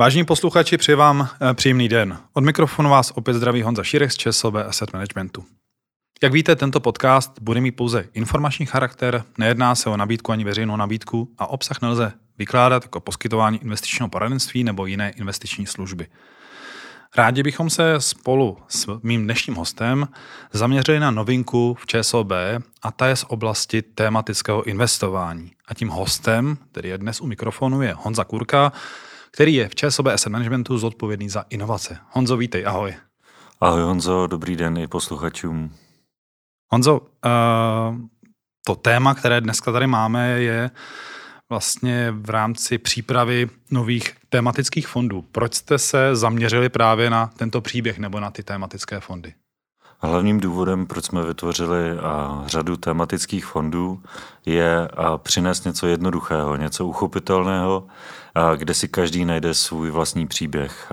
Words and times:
Vážení 0.00 0.24
posluchači, 0.24 0.76
přeji 0.76 0.96
vám 0.96 1.28
eh, 1.40 1.54
příjemný 1.54 1.88
den. 1.88 2.18
Od 2.32 2.44
mikrofonu 2.44 2.90
vás 2.90 3.10
opět 3.10 3.34
zdraví 3.34 3.62
Honza 3.62 3.84
Šírek 3.84 4.12
z 4.12 4.16
ČSOB 4.16 4.54
Asset 4.54 4.92
Managementu. 4.92 5.44
Jak 6.22 6.32
víte, 6.32 6.56
tento 6.56 6.80
podcast 6.80 7.32
bude 7.40 7.60
mít 7.60 7.72
pouze 7.72 8.08
informační 8.14 8.66
charakter, 8.66 9.24
nejedná 9.38 9.74
se 9.74 9.90
o 9.90 9.96
nabídku 9.96 10.32
ani 10.32 10.44
veřejnou 10.44 10.76
nabídku 10.76 11.28
a 11.38 11.46
obsah 11.46 11.82
nelze 11.82 12.12
vykládat 12.38 12.82
jako 12.82 13.00
poskytování 13.00 13.58
investičního 13.62 14.08
poradenství 14.08 14.64
nebo 14.64 14.86
jiné 14.86 15.10
investiční 15.10 15.66
služby. 15.66 16.06
Rádi 17.16 17.42
bychom 17.42 17.70
se 17.70 17.94
spolu 17.98 18.58
s 18.68 19.00
mým 19.02 19.24
dnešním 19.24 19.56
hostem 19.56 20.08
zaměřili 20.52 21.00
na 21.00 21.10
novinku 21.10 21.76
v 21.80 21.86
ČSOB 21.86 22.32
a 22.82 22.92
ta 22.92 23.06
je 23.06 23.16
z 23.16 23.24
oblasti 23.28 23.82
tematického 23.82 24.62
investování. 24.62 25.52
A 25.68 25.74
tím 25.74 25.88
hostem, 25.88 26.58
který 26.72 26.88
je 26.88 26.98
dnes 26.98 27.20
u 27.20 27.26
mikrofonu, 27.26 27.82
je 27.82 27.94
Honza 27.98 28.24
Kurka, 28.24 28.72
který 29.38 29.54
je 29.54 29.68
v 29.68 29.74
ČSOB 29.74 30.06
Asset 30.06 30.32
Managementu 30.32 30.78
zodpovědný 30.78 31.28
za 31.28 31.44
inovace. 31.50 31.98
Honzo, 32.10 32.36
vítej, 32.36 32.66
ahoj. 32.66 32.94
Ahoj 33.60 33.82
Honzo, 33.82 34.26
dobrý 34.26 34.56
den 34.56 34.78
i 34.78 34.86
posluchačům. 34.86 35.74
Honzo, 36.72 37.00
uh, 37.00 37.98
to 38.66 38.74
téma, 38.74 39.14
které 39.14 39.40
dneska 39.40 39.72
tady 39.72 39.86
máme, 39.86 40.28
je 40.28 40.70
vlastně 41.50 42.10
v 42.10 42.30
rámci 42.30 42.78
přípravy 42.78 43.50
nových 43.70 44.14
tematických 44.28 44.88
fondů. 44.88 45.22
Proč 45.22 45.54
jste 45.54 45.78
se 45.78 46.16
zaměřili 46.16 46.68
právě 46.68 47.10
na 47.10 47.26
tento 47.26 47.60
příběh 47.60 47.98
nebo 47.98 48.20
na 48.20 48.30
ty 48.30 48.42
tematické 48.42 49.00
fondy? 49.00 49.34
Hlavním 50.00 50.40
důvodem, 50.40 50.86
proč 50.86 51.04
jsme 51.04 51.22
vytvořili 51.22 51.80
řadu 52.46 52.76
tematických 52.76 53.46
fondů, 53.46 54.02
je 54.46 54.88
přinést 55.16 55.64
něco 55.64 55.86
jednoduchého, 55.86 56.56
něco 56.56 56.86
uchopitelného, 56.86 57.86
kde 58.56 58.74
si 58.74 58.88
každý 58.88 59.24
najde 59.24 59.54
svůj 59.54 59.90
vlastní 59.90 60.26
příběh. 60.26 60.92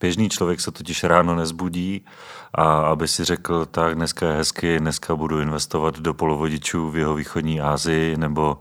Běžný 0.00 0.28
člověk 0.28 0.60
se 0.60 0.70
totiž 0.70 1.04
ráno 1.04 1.34
nezbudí 1.34 2.04
a 2.54 2.78
aby 2.78 3.08
si 3.08 3.24
řekl, 3.24 3.66
tak 3.66 3.94
dneska 3.94 4.26
je 4.26 4.36
hezky, 4.36 4.80
dneska 4.80 5.16
budu 5.16 5.40
investovat 5.40 5.98
do 5.98 6.14
polovodičů 6.14 6.90
v 6.90 6.96
jeho 6.96 7.14
východní 7.14 7.60
Asii 7.60 8.16
nebo 8.16 8.58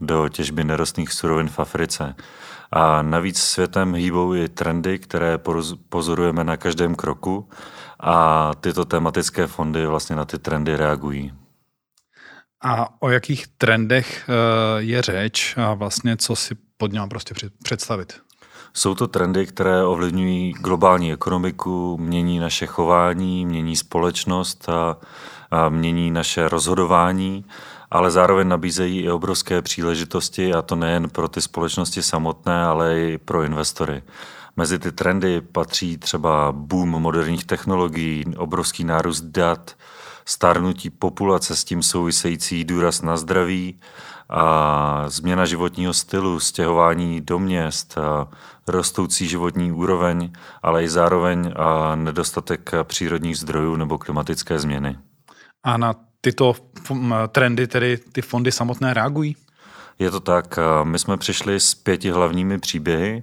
do 0.00 0.28
těžby 0.28 0.64
nerostných 0.64 1.12
surovin 1.12 1.48
v 1.48 1.58
Africe. 1.58 2.14
A 2.72 3.02
navíc 3.02 3.38
světem 3.38 3.94
hýbou 3.94 4.34
i 4.34 4.48
trendy, 4.48 4.98
které 4.98 5.38
pozorujeme 5.88 6.44
na 6.44 6.56
každém 6.56 6.94
kroku 6.94 7.48
a 8.00 8.50
tyto 8.60 8.84
tematické 8.84 9.46
fondy 9.46 9.86
vlastně 9.86 10.16
na 10.16 10.24
ty 10.24 10.38
trendy 10.38 10.76
reagují. 10.76 11.32
A 12.62 13.02
o 13.02 13.10
jakých 13.10 13.46
trendech 13.46 14.28
eh, 14.28 14.32
je 14.82 15.02
řeč 15.02 15.54
a 15.56 15.74
vlastně 15.74 16.16
co 16.16 16.36
si 16.36 16.56
pod 16.76 16.92
něm 16.92 17.08
prostě 17.08 17.34
představit? 17.62 18.20
Jsou 18.72 18.94
to 18.94 19.08
trendy, 19.08 19.46
které 19.46 19.84
ovlivňují 19.84 20.52
globální 20.52 21.12
ekonomiku, 21.12 21.98
mění 21.98 22.38
naše 22.38 22.66
chování, 22.66 23.46
mění 23.46 23.76
společnost 23.76 24.68
a, 24.68 24.96
a 25.50 25.68
mění 25.68 26.10
naše 26.10 26.48
rozhodování 26.48 27.44
ale 27.90 28.10
zároveň 28.10 28.48
nabízejí 28.48 29.00
i 29.00 29.10
obrovské 29.10 29.62
příležitosti 29.62 30.54
a 30.54 30.62
to 30.62 30.76
nejen 30.76 31.10
pro 31.10 31.28
ty 31.28 31.42
společnosti 31.42 32.02
samotné, 32.02 32.64
ale 32.64 33.00
i 33.00 33.18
pro 33.18 33.42
investory. 33.42 34.02
Mezi 34.56 34.78
ty 34.78 34.92
trendy 34.92 35.40
patří 35.40 35.96
třeba 35.96 36.52
boom 36.52 36.88
moderních 36.88 37.44
technologií, 37.44 38.24
obrovský 38.36 38.84
nárůst 38.84 39.20
dat, 39.20 39.76
stárnutí 40.24 40.90
populace 40.90 41.56
s 41.56 41.64
tím 41.64 41.82
související 41.82 42.64
důraz 42.64 43.02
na 43.02 43.16
zdraví 43.16 43.80
a 44.28 45.04
změna 45.08 45.44
životního 45.44 45.94
stylu, 45.94 46.40
stěhování 46.40 47.20
do 47.20 47.38
měst, 47.38 47.98
rostoucí 48.68 49.28
životní 49.28 49.72
úroveň, 49.72 50.32
ale 50.62 50.84
i 50.84 50.88
zároveň 50.88 51.54
nedostatek 51.94 52.70
přírodních 52.82 53.38
zdrojů 53.38 53.76
nebo 53.76 53.98
klimatické 53.98 54.58
změny. 54.58 54.98
A 55.62 55.76
na 55.76 55.94
tyto 56.20 56.54
trendy, 57.28 57.66
tedy 57.66 57.98
ty 58.12 58.22
fondy 58.22 58.52
samotné 58.52 58.94
reagují? 58.94 59.36
Je 59.98 60.10
to 60.10 60.20
tak. 60.20 60.58
My 60.84 60.98
jsme 60.98 61.16
přišli 61.16 61.60
s 61.60 61.74
pěti 61.74 62.10
hlavními 62.10 62.58
příběhy, 62.58 63.22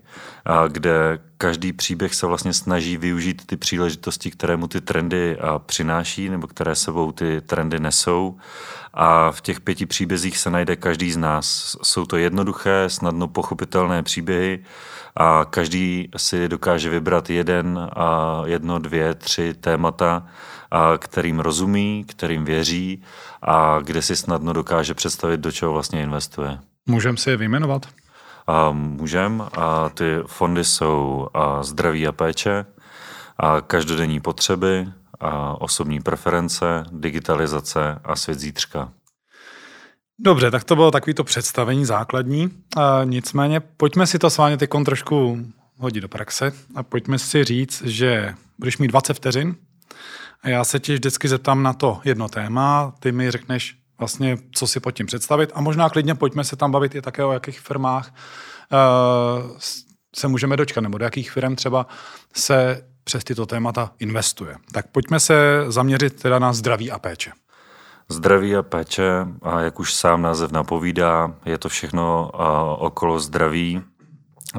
kde 0.68 1.20
každý 1.38 1.74
příběh 1.74 2.16
se 2.16 2.28
vlastně 2.28 2.54
snaží 2.54 2.98
využít 2.98 3.46
ty 3.46 3.58
příležitosti, 3.58 4.32
které 4.32 4.58
mu 4.58 4.68
ty 4.68 4.82
trendy 4.82 5.38
přináší 5.66 6.30
nebo 6.30 6.48
které 6.48 6.76
sebou 6.76 7.12
ty 7.12 7.42
trendy 7.42 7.80
nesou. 7.80 8.38
A 8.94 9.32
v 9.32 9.42
těch 9.42 9.62
pěti 9.62 9.86
příbězích 9.86 10.38
se 10.38 10.50
najde 10.50 10.76
každý 10.76 11.12
z 11.12 11.18
nás. 11.18 11.78
Jsou 11.84 12.06
to 12.06 12.18
jednoduché, 12.18 12.84
snadno 12.88 13.28
pochopitelné 13.28 14.04
příběhy 14.04 14.64
a 15.16 15.46
každý 15.50 16.10
si 16.18 16.50
dokáže 16.50 16.90
vybrat 16.90 17.30
jeden, 17.30 17.90
jedno, 18.46 18.80
dvě, 18.80 19.16
tři 19.16 19.54
témata, 19.54 20.28
kterým 20.98 21.40
rozumí, 21.40 22.06
kterým 22.08 22.46
věří 22.46 23.04
a 23.42 23.80
kde 23.84 24.02
si 24.02 24.16
snadno 24.16 24.54
dokáže 24.54 24.94
představit, 24.94 25.40
do 25.40 25.52
čeho 25.52 25.74
vlastně 25.74 26.02
investuje. 26.04 26.60
Můžeme 26.86 27.18
si 27.18 27.30
je 27.30 27.38
vyjmenovat? 27.38 27.86
Můžem. 28.72 29.44
A 29.58 29.90
ty 29.90 30.16
fondy 30.26 30.64
jsou 30.64 31.28
a 31.34 31.64
zdraví 31.64 32.08
a 32.08 32.12
péče, 32.12 32.66
a 33.38 33.62
každodenní 33.62 34.20
potřeby, 34.20 34.88
a 35.20 35.62
osobní 35.62 36.00
preference, 36.00 36.84
digitalizace 36.92 38.00
a 38.04 38.16
svět 38.16 38.40
zítřka. 38.40 38.92
Dobře, 40.20 40.52
tak 40.52 40.64
to 40.64 40.76
bylo 40.76 40.92
takovýto 40.92 41.24
představení 41.24 41.86
základní. 41.86 42.50
A 42.78 43.04
nicméně 43.04 43.60
pojďme 43.60 44.08
si 44.08 44.20
to 44.20 44.30
s 44.30 44.38
vámi 44.38 44.58
teď 44.58 44.70
trošku 44.86 45.46
hodit 45.78 46.02
do 46.02 46.08
praxe 46.08 46.52
a 46.76 46.84
pojďme 46.84 47.20
si 47.20 47.44
říct, 47.44 47.82
že 47.86 48.34
budeš 48.60 48.78
mít 48.78 48.88
20 48.88 49.14
vteřin 49.14 49.56
a 50.42 50.50
já 50.50 50.64
se 50.64 50.80
ti 50.80 50.94
vždycky 50.94 51.28
zeptám 51.28 51.64
na 51.64 51.74
to 51.74 52.02
jedno 52.04 52.30
téma, 52.30 52.94
ty 53.00 53.12
mi 53.12 53.32
řekneš 53.32 53.78
vlastně, 54.00 54.38
co 54.52 54.68
si 54.68 54.80
pod 54.80 54.92
tím 54.92 55.06
představit 55.06 55.52
a 55.54 55.62
možná 55.62 55.90
klidně 55.90 56.16
pojďme 56.16 56.44
se 56.44 56.56
tam 56.56 56.72
bavit 56.72 56.96
i 56.96 57.02
také 57.02 57.24
o 57.24 57.32
jakých 57.32 57.60
firmách 57.60 58.14
uh, 58.72 59.58
se 60.16 60.28
můžeme 60.28 60.58
dočkat, 60.58 60.82
nebo 60.82 60.98
do 60.98 61.06
jakých 61.06 61.32
firm 61.32 61.56
třeba 61.56 61.88
se 62.36 62.84
přes 63.04 63.24
tyto 63.24 63.46
témata 63.46 63.92
investuje. 64.00 64.56
Tak 64.72 64.88
pojďme 64.92 65.20
se 65.20 65.66
zaměřit 65.68 66.22
teda 66.22 66.40
na 66.40 66.54
zdraví 66.54 66.92
a 66.92 67.00
péče. 67.00 67.32
Zdraví 68.10 68.56
a 68.56 68.64
péče, 68.64 69.26
a 69.42 69.62
jak 69.62 69.80
už 69.80 69.94
sám 69.94 70.22
název 70.22 70.52
napovídá, 70.52 71.34
je 71.46 71.58
to 71.58 71.70
všechno 71.70 72.32
okolo 72.78 73.20
zdraví, 73.20 73.82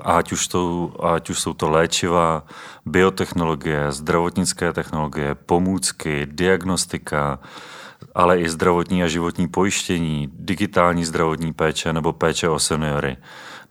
ať 0.04 0.32
už, 0.32 0.48
to, 0.48 0.92
ať 1.02 1.30
už 1.30 1.40
jsou 1.40 1.52
to 1.52 1.70
léčiva, 1.70 2.42
biotechnologie, 2.86 3.92
zdravotnické 3.92 4.72
technologie, 4.72 5.34
pomůcky, 5.34 6.26
diagnostika, 6.30 7.38
ale 8.14 8.40
i 8.40 8.48
zdravotní 8.48 9.02
a 9.02 9.08
životní 9.08 9.48
pojištění, 9.48 10.28
digitální 10.32 11.04
zdravotní 11.04 11.52
péče 11.52 11.92
nebo 11.92 12.12
péče 12.12 12.48
o 12.48 12.58
seniory. 12.58 13.16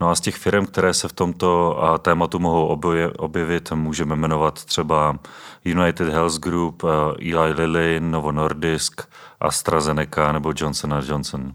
No 0.02 0.10
a 0.10 0.16
z 0.16 0.22
těch 0.22 0.36
firm, 0.36 0.66
které 0.66 0.94
se 0.94 1.08
v 1.08 1.14
tomto 1.14 1.80
tématu 2.02 2.40
mohou 2.40 2.80
objevit, 3.18 3.72
můžeme 3.72 4.16
jmenovat 4.16 4.66
třeba 4.66 5.20
United 5.66 6.10
Health 6.10 6.40
Group, 6.40 6.84
Eli 7.20 7.54
Lilly, 7.54 8.00
Novo 8.00 8.32
Nordisk, 8.32 9.02
AstraZeneca 9.40 10.32
nebo 10.32 10.54
Johnson 10.56 11.04
Johnson. 11.08 11.54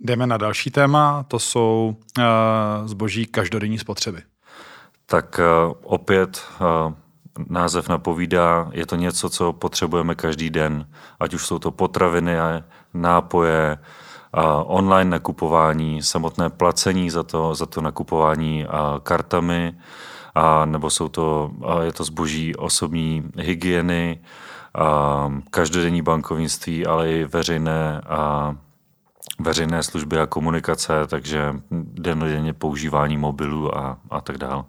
Jdeme 0.00 0.26
na 0.26 0.36
další 0.36 0.70
téma, 0.70 1.24
to 1.28 1.38
jsou 1.38 1.96
uh, 2.18 2.24
zboží 2.84 3.26
každodenní 3.26 3.78
spotřeby. 3.78 4.22
Tak 5.06 5.40
uh, 5.66 5.72
opět 5.82 6.42
uh, 6.60 6.92
název 7.48 7.88
napovídá, 7.88 8.70
je 8.72 8.86
to 8.86 8.96
něco, 8.96 9.30
co 9.30 9.52
potřebujeme 9.52 10.14
každý 10.14 10.50
den, 10.50 10.88
ať 11.20 11.34
už 11.34 11.46
jsou 11.46 11.58
to 11.58 11.70
potraviny, 11.70 12.36
nápoje, 12.94 13.78
online 14.64 15.10
nakupování, 15.10 16.02
samotné 16.02 16.50
placení 16.50 17.10
za 17.10 17.22
to, 17.22 17.54
za 17.54 17.66
to 17.66 17.80
nakupování 17.80 18.66
kartami, 19.02 19.78
a 20.34 20.64
nebo 20.64 20.90
jsou 20.90 21.08
to, 21.08 21.50
je 21.82 21.92
to 21.92 22.04
zboží 22.04 22.56
osobní 22.56 23.30
hygieny, 23.36 24.20
každodenní 25.50 26.02
bankovnictví, 26.02 26.86
ale 26.86 27.10
i 27.12 27.24
veřejné 27.24 28.00
a 28.00 28.54
veřejné 29.38 29.82
služby 29.82 30.18
a 30.18 30.26
komunikace, 30.26 30.92
takže 31.06 31.54
dennodenně 31.70 32.52
používání 32.52 33.16
mobilů 33.16 33.78
a, 33.78 33.98
a 34.10 34.20
tak 34.20 34.38
dále. 34.38 34.64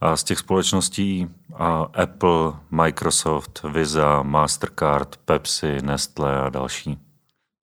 A 0.00 0.16
z 0.16 0.24
těch 0.24 0.38
společností 0.38 1.28
a 1.54 1.86
Apple, 2.02 2.52
Microsoft, 2.70 3.60
Visa, 3.72 4.22
Mastercard, 4.22 5.16
Pepsi, 5.24 5.78
Nestle 5.82 6.40
a 6.40 6.48
další. 6.48 6.98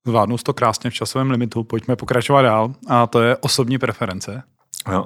Zvládnu 0.06 0.36
to 0.38 0.54
krásně 0.54 0.90
v 0.90 0.94
časovém 0.94 1.30
limitu, 1.30 1.64
pojďme 1.64 1.96
pokračovat 1.96 2.42
dál. 2.42 2.74
A 2.88 3.06
to 3.06 3.22
je 3.22 3.36
osobní 3.36 3.78
preference. 3.78 4.42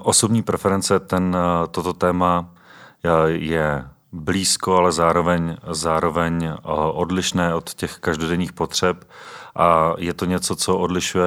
Osobní 0.03 0.43
preference, 0.43 1.01
ten, 1.01 1.37
toto 1.71 1.93
téma 1.93 2.55
je 3.27 3.85
blízko, 4.13 4.77
ale 4.77 4.93
zároveň, 4.93 5.57
zároveň 5.71 6.45
eh, 6.45 6.59
odlišné 6.93 7.55
od 7.55 7.75
těch 7.75 7.99
každodenních 7.99 8.53
potřeb 8.53 9.05
a 9.59 9.95
je 9.99 10.15
to 10.15 10.25
něco, 10.25 10.57
co 10.57 10.79
odlišuje 10.79 11.27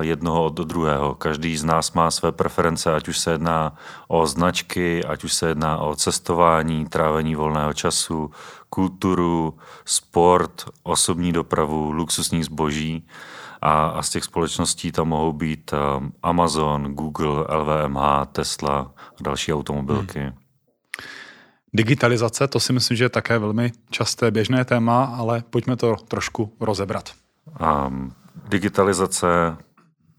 jednoho 0.00 0.44
od 0.44 0.54
druhého. 0.54 1.14
Každý 1.14 1.56
z 1.56 1.64
nás 1.64 1.92
má 1.92 2.10
své 2.10 2.32
preference, 2.32 2.94
ať 2.94 3.08
už 3.08 3.18
se 3.18 3.30
jedná 3.30 3.74
o 4.08 4.26
značky, 4.26 5.04
ať 5.04 5.24
už 5.24 5.32
se 5.32 5.48
jedná 5.48 5.78
o 5.78 5.94
cestování, 5.94 6.86
trávení 6.86 7.34
volného 7.34 7.72
času, 7.72 8.30
kulturu, 8.70 9.58
sport, 9.84 10.64
osobní 10.82 11.32
dopravu, 11.32 11.92
luxusní 11.92 12.44
zboží. 12.44 13.06
A, 13.62 13.86
a 13.86 14.02
z 14.02 14.10
těch 14.10 14.24
společností 14.24 14.92
tam 14.92 15.08
mohou 15.08 15.32
být 15.32 15.72
eh, 15.72 16.10
Amazon, 16.22 16.94
Google, 16.94 17.46
LVMH, 17.56 18.26
Tesla 18.32 18.92
a 19.20 19.22
další 19.22 19.52
automobilky. 19.52 20.20
Hmm. 20.20 20.43
Digitalizace, 21.74 22.48
to 22.48 22.60
si 22.60 22.72
myslím, 22.72 22.96
že 22.96 23.04
je 23.04 23.08
také 23.08 23.38
velmi 23.38 23.72
časté 23.90 24.30
běžné 24.30 24.64
téma, 24.64 25.04
ale 25.04 25.42
pojďme 25.50 25.76
to 25.76 25.96
trošku 26.08 26.52
rozebrat. 26.60 27.10
Um, 27.60 28.14
digitalizace, 28.48 29.56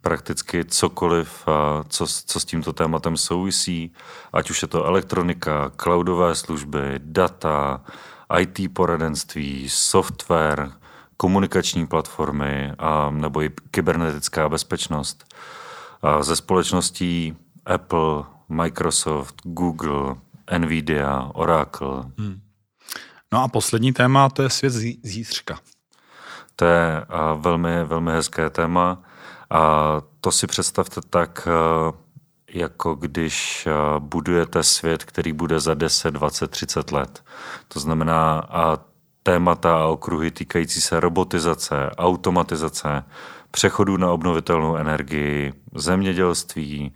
prakticky 0.01 0.65
cokoliv, 0.65 1.45
co, 1.87 2.07
co 2.25 2.39
s 2.39 2.45
tímto 2.45 2.73
tématem 2.73 3.17
souvisí, 3.17 3.93
ať 4.33 4.49
už 4.49 4.61
je 4.61 4.67
to 4.67 4.85
elektronika, 4.85 5.71
cloudové 5.75 6.35
služby, 6.35 6.79
data, 6.97 7.81
IT 8.39 8.73
poradenství, 8.73 9.69
software, 9.69 10.71
komunikační 11.17 11.87
platformy 11.87 12.71
a, 12.77 13.09
nebo 13.09 13.41
i 13.41 13.51
kybernetická 13.71 14.49
bezpečnost. 14.49 15.33
A 16.01 16.23
ze 16.23 16.35
společností 16.35 17.35
Apple, 17.65 18.23
Microsoft, 18.49 19.35
Google, 19.43 20.15
Nvidia, 20.57 21.29
Oracle. 21.33 22.03
Hmm. 22.17 22.41
No 23.33 23.43
a 23.43 23.47
poslední 23.47 23.93
téma, 23.93 24.29
to 24.29 24.43
je 24.43 24.49
svět 24.49 24.73
zítřka. 25.03 25.59
To 26.55 26.65
je 26.65 27.05
velmi, 27.35 27.83
velmi 27.83 28.11
hezké 28.11 28.49
téma. 28.49 29.01
A 29.49 30.01
to 30.21 30.31
si 30.31 30.47
představte 30.47 31.01
tak, 31.09 31.47
jako 32.53 32.95
když 32.95 33.67
budujete 33.99 34.63
svět, 34.63 35.03
který 35.03 35.33
bude 35.33 35.59
za 35.59 35.73
10, 35.73 36.11
20, 36.11 36.47
30 36.51 36.91
let. 36.91 37.23
To 37.67 37.79
znamená 37.79 38.39
a 38.39 38.77
témata 39.23 39.77
a 39.77 39.85
okruhy 39.85 40.31
týkající 40.31 40.81
se 40.81 40.99
robotizace, 40.99 41.89
automatizace, 41.97 43.03
přechodu 43.51 43.97
na 43.97 44.11
obnovitelnou 44.11 44.75
energii, 44.75 45.53
zemědělství, 45.75 46.95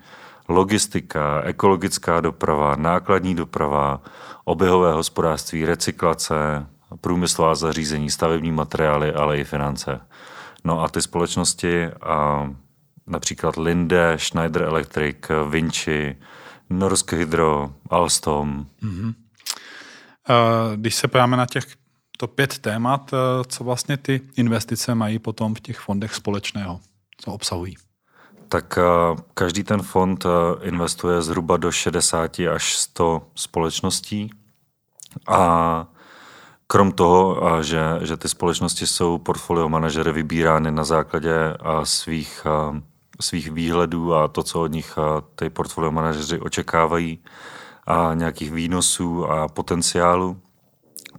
logistika, 0.50 1.42
ekologická 1.42 2.22
doprava, 2.22 2.76
nákladní 2.76 3.36
doprava, 3.36 4.02
oběhové 4.46 4.94
hospodářství, 4.94 5.66
recyklace, 5.66 6.66
průmyslová 7.02 7.56
zařízení, 7.56 8.10
stavební 8.10 8.52
materiály, 8.52 9.14
ale 9.14 9.38
i 9.38 9.44
finance. 9.44 10.02
No 10.64 10.82
a 10.82 10.88
ty 10.88 11.02
společnosti, 11.02 11.86
a 11.86 12.50
například 13.08 13.58
Linde, 13.58 14.14
Schneider 14.18 14.62
Electric, 14.62 15.18
Vinci, 15.50 16.18
Norsk 16.70 17.14
Hydro, 17.14 17.74
Alstom. 17.90 18.66
Mm-hmm. 18.84 19.14
Když 20.76 20.96
se 20.96 21.08
podíváme 21.08 21.38
na 21.38 21.46
těch 21.46 21.66
to 22.18 22.28
pět 22.28 22.60
témat, 22.60 23.12
co 23.48 23.64
vlastně 23.64 23.98
ty 23.98 24.22
investice 24.36 24.96
mají 24.96 25.20
potom 25.20 25.56
v 25.56 25.60
těch 25.60 25.80
fondech 25.80 26.16
společného, 26.16 26.80
co 27.18 27.32
obsahují? 27.32 27.76
Tak 28.50 28.80
každý 29.34 29.64
ten 29.64 29.82
fond 29.82 30.26
investuje 30.62 31.22
zhruba 31.22 31.58
do 31.58 31.72
60 31.72 32.40
až 32.40 32.76
100 32.78 33.22
společností. 33.36 34.30
A 35.28 35.88
Krom 36.72 36.92
toho, 36.92 37.42
že, 37.64 37.82
že 38.02 38.18
ty 38.18 38.30
společnosti 38.30 38.88
jsou 38.88 39.18
portfolio 39.18 39.70
manažery 39.70 40.12
vybírány 40.12 40.72
na 40.72 40.84
základě 40.84 41.34
svých, 41.84 42.48
svých 43.22 43.52
výhledů 43.52 44.16
a 44.16 44.28
to, 44.28 44.44
co 44.44 44.62
od 44.62 44.72
nich 44.72 44.96
ty 45.36 45.50
portfolio 45.50 45.92
manažeři 45.92 46.40
očekávají, 46.40 47.20
a 47.90 48.14
nějakých 48.14 48.52
výnosů 48.52 49.32
a 49.32 49.48
potenciálu, 49.48 50.38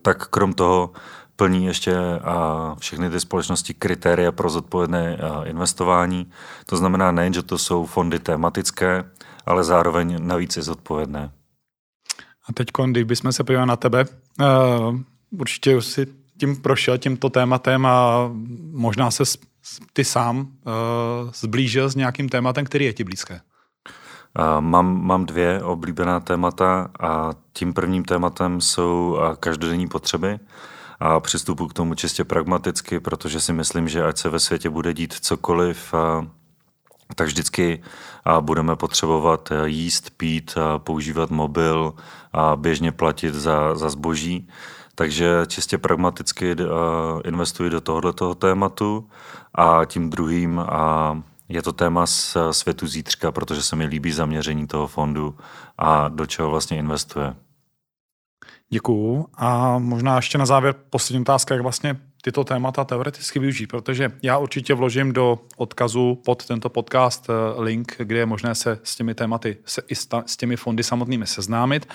tak 0.03 0.29
krom 0.29 0.53
toho 0.53 0.91
plní 1.41 1.65
ještě 1.65 1.97
všechny 2.79 3.11
ty 3.11 3.21
společnosti 3.21 3.75
kritéria 3.75 4.33
pro 4.33 4.51
zodpovědné 4.51 5.19
investování. 5.45 6.31
To 6.67 6.77
znamená 6.77 7.13
nejen, 7.13 7.33
že 7.33 7.43
to 7.43 7.59
jsou 7.59 7.87
fondy 7.87 8.19
tematické, 8.19 9.05
ale 9.47 9.65
zároveň 9.65 10.17
navíc 10.21 10.57
je 10.57 10.63
zodpovědné. 10.63 11.31
A 12.49 12.53
teď, 12.53 12.69
když 12.87 13.05
bychom 13.05 13.33
se 13.33 13.45
podívali 13.45 13.69
na 13.69 13.77
tebe, 13.77 14.05
určitě 15.31 15.77
už 15.77 15.85
si 15.85 16.07
tím 16.41 16.57
prošel, 16.57 16.99
tímto 16.99 17.31
tématem 17.31 17.87
a 17.87 18.31
možná 18.73 19.11
se 19.11 19.25
ty 19.93 20.05
sám 20.05 20.39
uh, 20.41 20.45
zblížil 21.35 21.89
s 21.89 21.97
nějakým 21.97 22.29
tématem, 22.29 22.65
který 22.65 22.85
je 22.85 22.93
ti 22.93 23.05
blízké. 23.05 23.41
Uh, 24.39 24.61
mám, 24.61 25.07
mám 25.07 25.27
dvě 25.27 25.63
oblíbená 25.63 26.21
témata 26.21 26.91
a 27.01 27.33
tím 27.53 27.73
prvním 27.73 28.05
tématem 28.05 28.61
jsou 28.61 29.19
každodenní 29.41 29.89
potřeby 29.89 30.39
a 31.01 31.21
přistupu 31.21 31.67
k 31.69 31.73
tomu 31.73 31.95
čistě 31.95 32.25
pragmaticky, 32.25 33.01
protože 33.01 33.41
si 33.41 33.53
myslím, 33.53 33.89
že 33.89 34.05
ať 34.05 34.19
se 34.19 34.29
ve 34.29 34.39
světě 34.39 34.71
bude 34.71 34.95
dít 34.95 35.15
cokoliv, 35.15 35.95
tak 37.15 37.27
vždycky 37.27 37.83
budeme 38.41 38.77
potřebovat 38.77 39.53
jíst, 39.65 40.11
pít, 40.11 40.55
používat 40.79 41.31
mobil 41.31 41.95
a 42.33 42.57
běžně 42.57 42.93
platit 42.93 43.35
za, 43.35 43.75
za 43.75 43.91
zboží. 43.91 44.49
Takže 44.95 45.43
čistě 45.47 45.79
pragmaticky 45.79 46.57
investuji 47.25 47.71
do 47.71 47.81
tohoto 47.81 48.35
tématu 48.35 49.09
a 49.55 49.85
tím 49.85 50.11
druhým 50.11 50.59
uh, 50.59 50.65
je 51.49 51.63
to 51.63 51.73
téma 51.73 52.07
z 52.07 52.37
světu 52.51 52.87
zítřka, 52.87 53.33
protože 53.33 53.63
se 53.63 53.77
mi 53.77 53.85
líbí 53.85 54.13
zaměření 54.13 54.67
toho 54.67 54.87
fondu 54.87 55.37
a 55.79 56.09
do 56.09 56.27
čeho 56.27 56.51
vlastně 56.51 56.77
investuje. 56.79 57.35
Děkuju. 58.73 59.27
A 59.37 59.79
možná 59.79 60.17
ještě 60.17 60.39
na 60.39 60.47
závěr 60.47 60.75
poslední 60.91 61.21
otázka, 61.21 61.55
jak 61.55 61.63
vlastně 61.63 61.97
tyto 62.23 62.45
témata 62.45 62.85
teoreticky 62.85 63.39
využít, 63.39 63.67
protože 63.67 64.13
já 64.23 64.39
určitě 64.39 64.75
vložím 64.75 65.13
do 65.13 65.39
odkazu 65.57 66.23
pod 66.25 66.47
tento 66.47 66.69
podcast 66.69 67.31
eh, 67.31 67.61
link, 67.63 67.95
kde 67.99 68.19
je 68.19 68.27
možné 68.27 68.55
se 68.55 68.79
s 68.83 68.97
těmi 68.97 69.15
tématy, 69.15 69.57
se 69.65 69.83
i 69.89 69.95
s 70.27 70.37
těmi 70.37 70.57
fondy 70.57 70.83
samotnými 70.83 71.27
seznámit, 71.27 71.89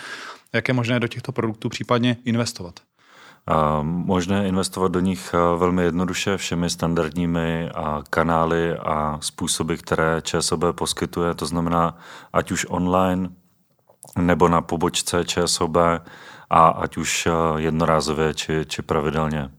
jak 0.53 0.67
je 0.67 0.73
možné 0.73 0.99
do 0.99 1.07
těchto 1.07 1.31
produktů 1.31 1.69
případně 1.69 2.17
investovat. 2.25 2.79
Možné 3.81 4.47
investovat 4.47 4.91
do 4.91 4.99
nich 4.99 5.33
eh, 5.33 5.57
velmi 5.57 5.83
jednoduše 5.83 6.37
všemi 6.37 6.69
standardními 6.69 7.69
kanály 8.09 8.77
a 8.77 9.17
způsoby, 9.21 9.73
které 9.75 10.21
ČSOB 10.21 10.63
poskytuje, 10.71 11.33
to 11.33 11.45
znamená 11.45 11.97
ať 12.33 12.51
už 12.51 12.65
online 12.69 13.29
nebo 14.19 14.47
na 14.47 14.61
pobočce 14.61 15.25
ČSOB 15.25 15.77
a 16.49 16.67
ať 16.67 16.97
už 16.97 17.25
eh, 17.27 17.31
jednorázově 17.61 18.33
či, 18.33 18.65
či 18.67 18.81
pravidelně. 18.81 19.49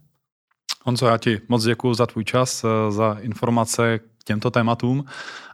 Honzo, 0.84 1.06
já 1.06 1.18
ti 1.18 1.40
moc 1.48 1.64
děkuji 1.64 1.94
za 1.94 2.06
tvůj 2.06 2.24
čas, 2.24 2.64
eh, 2.64 2.92
za 2.92 3.16
informace 3.20 3.98
k 3.98 4.24
těmto 4.24 4.50
tématům 4.50 5.04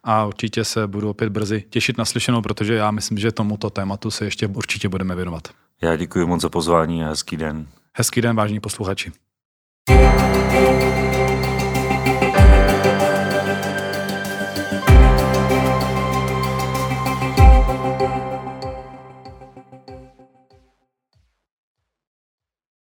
a 0.05 0.25
určitě 0.25 0.65
se 0.65 0.87
budu 0.87 1.11
opět 1.11 1.31
brzy 1.31 1.65
těšit 1.71 1.99
na 1.99 2.05
slyšenou, 2.05 2.43
protože 2.43 2.75
já 2.75 2.91
myslím, 2.91 3.19
že 3.19 3.33
tomuto 3.33 3.71
tématu 3.71 4.11
se 4.11 4.25
ještě 4.25 4.47
určitě 4.47 4.89
budeme 4.89 5.15
věnovat. 5.15 5.49
Já 5.83 5.97
děkuji 5.97 6.27
moc 6.27 6.43
za 6.43 6.49
pozvání 6.49 7.05
a 7.05 7.09
hezký 7.09 7.37
den. 7.37 7.67
Hezký 7.95 8.21
den, 8.21 8.37
vážní 8.37 8.61
posluchači. 8.61 9.13